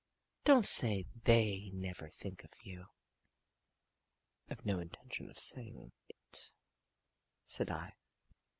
[0.45, 2.87] Don't say they never think of you."
[4.49, 6.53] "I've no intention of saying it,"
[7.45, 7.93] said I.